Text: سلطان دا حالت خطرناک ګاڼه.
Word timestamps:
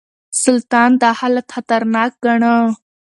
سلطان 0.43 0.91
دا 1.01 1.09
حالت 1.19 1.47
خطرناک 1.55 2.11
ګاڼه. 2.23 2.53